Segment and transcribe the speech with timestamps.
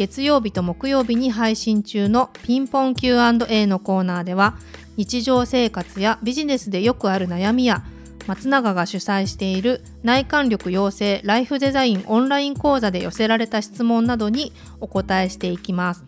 [0.00, 4.56] 月曜日と木曜日に配信中のピンポン Q&A のコーナーでは
[4.96, 7.84] 日常生活やビジネスでよくある悩みや
[8.26, 16.06] 松永が主催している内観力養成ライフデザインオンライン講座で寄せられた質問などにお答えしていきます。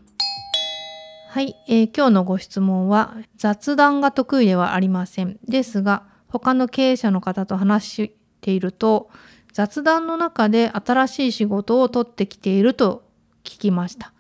[1.29, 5.39] はい、えー、今日のご質問は雑談が得意ではありません。
[5.47, 9.11] ですが他の経営者の方と話していると
[9.53, 13.12] 雑談の中で新しい仕事を取ってきていると
[13.45, 14.13] 聞きました。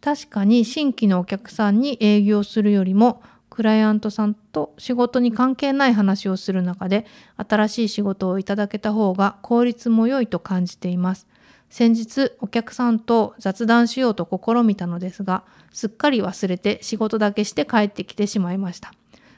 [0.00, 7.04] 確かに新規のお客さんに営業するよりもクライアントさんと仕事に関係ない話をする中で
[7.36, 11.26] 新しい仕事をいただけた方が効率も良いと感じています。
[11.68, 18.92] 先日お客さんと雑談しようと試みたのですがすっかり忘れて仕事だけして帰ってきてしまいました。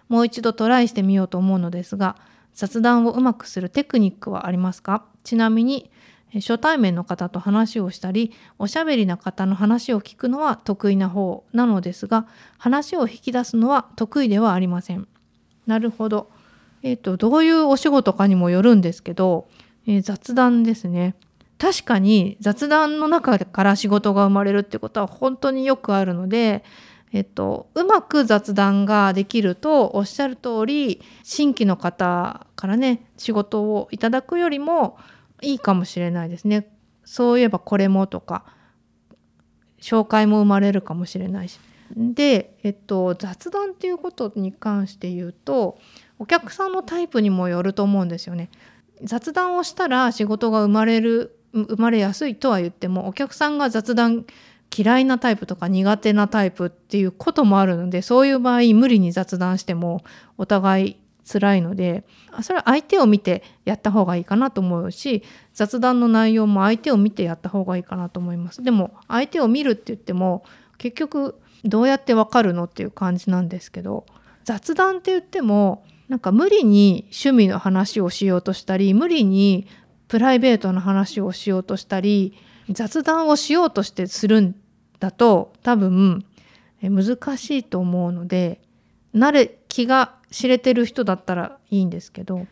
[0.09, 2.17] もう一度トライしてみようと思うのですが
[2.55, 5.05] 雑談をうまくするテクニックはありますか？
[5.25, 5.91] ちなみに
[6.35, 12.27] 初対面の方と話をしたりおしゃべりな方の話を聞くのは得意な方なのですが
[12.59, 15.07] 話を引き出すのは得意ではありません。
[15.67, 16.31] なるほど。
[16.83, 19.47] えっ、ー、とどういうお仕事かにもよるんですけど、
[19.87, 21.15] えー、雑談ですね。
[21.59, 26.65] 確かに雑談の中から仕事が生まれるってことは本当によくあるので、
[27.13, 34.99] えっと、うまく雑談ができるとおっしゃる通り新規の方からね仕事をいただくよりも
[35.43, 36.69] いいかもしれないですね。
[37.05, 38.45] そういえばこれもとか
[39.81, 41.59] 紹介も生まれるかもしれないし。
[41.95, 45.79] で、えっと、雑談っていうことに関して言うと
[46.19, 48.49] お客さんのタイプにもよると思うんですよね。
[49.03, 54.25] 雑談をしたら仕事が生まれる生まれやすいとは言ってもお客さんが雑談
[54.75, 60.03] 嫌いなタイプとか苦手なタイプっていうこともあるのでそういう場合無理に雑談しても
[60.39, 60.97] お互い
[61.31, 62.05] 辛いので
[62.43, 65.23] それは相手を見てやった方がいいかなと思うし
[65.55, 68.63] 雑談の内容も相手を見てやった方がいいかなと思います。
[68.63, 70.45] でも相手を見るって言っても
[70.79, 74.05] 結局どうやってわかるのっていう感じなんですけど
[74.45, 79.67] 雑談って言ってもなんか無理に趣味の話をしようとしたり無理に
[80.09, 82.35] プライベートな話をしようとしたり
[82.69, 84.55] 雑談をしようとしてするん
[84.99, 86.25] だと多分
[86.83, 88.61] 難しいと思うので
[89.15, 92.47] 慣れ気が知れてる人だったらいいんですけど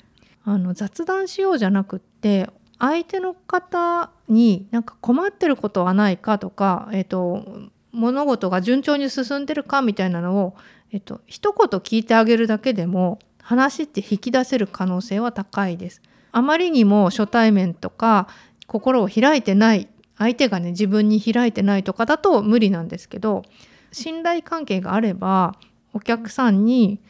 [0.44, 2.48] あの雑談しようじゃなくって
[2.78, 7.44] 相手の方になんか困ってることはないかとか、えーと、
[7.92, 10.56] 物事が順調に進んでるかみたいなのを、
[10.90, 16.00] えーと、一言聞いてあげるだけでも話って引き出せる可能性は高いです。
[16.32, 18.28] あまりにも初対面とか
[18.66, 23.42] 心を開いてない相手がね自分に開いてないとかだと無理なんですけど
[23.90, 25.56] 信頼関係があれば
[25.92, 27.00] お客さんに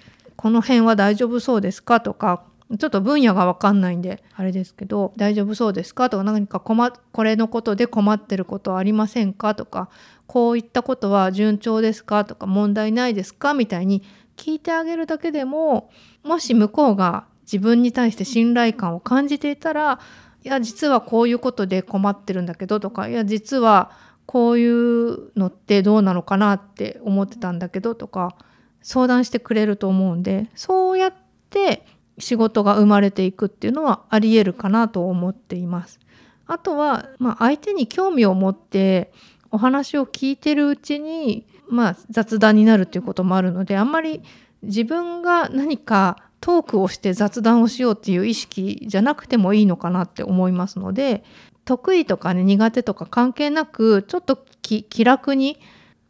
[0.41, 2.01] この辺は大丈夫そうですか？
[2.01, 2.45] とか
[2.78, 6.09] ちょっと分野が分かんないんであれですけど大丈夫そうですか？
[6.09, 9.55] とか何か困これのことで困ってることありませんか？
[9.55, 9.91] とか
[10.27, 12.25] こういったことは順調ですか？
[12.25, 13.53] とか問題ないですか？
[13.53, 14.03] みたいに
[14.39, 15.91] 聞いてあげるだけでも
[16.25, 20.00] もし向こうが自分に対して信頼感を感じていたら
[20.43, 23.91] いや実はこういうことで困ってるんだけどとかいや実は
[24.25, 28.37] こういうのってどうなのかなって思ってたんだけどとか
[28.83, 31.15] 相談してくれると思うんでそうやっ
[31.51, 31.85] て
[32.19, 35.99] 仕事が生まれていくっていうのはありえるかなと思っています。
[36.47, 39.13] あとは、まあ、相手に興味を持って
[39.53, 44.23] お話を聞いてるうちに、まあ、雑談になるっていうこともあるのであんまり
[44.63, 51.23] 自分が何かトークをして雑談をしようっていう意識じゃなくてもいいのかなって思いますので
[51.65, 55.61] 得意とかね苦手とか関係なくちょっと気楽に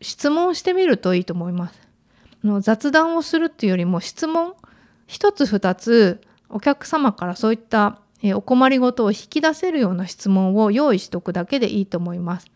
[0.00, 1.79] 質問してみるといいと思います。
[2.44, 4.54] の雑談をするっていうよりも質問
[5.06, 7.98] 一つ二つお客様からそういった
[8.34, 12.46] お困りごとを引き出せるような質問を用意しておくだけでいいと思います。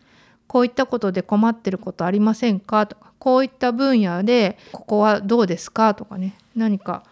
[0.47, 2.85] こういったことで困ってることありませんか？
[2.85, 5.95] とかこういった分野でここはどうですか？
[5.95, 7.03] とかね何か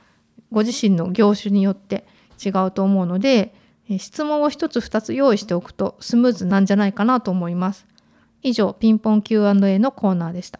[0.52, 2.06] ご自身の業種によって
[2.44, 3.56] 違うと思うので
[3.98, 7.88] 質問を一つ二つ用意しておくとスムーズなんじゃないかなと思います。
[8.44, 10.60] 以上ピンポン Q&A のコーナーでした。